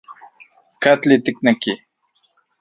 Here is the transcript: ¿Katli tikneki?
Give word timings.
¿Katli 0.83 1.15
tikneki? 1.25 1.73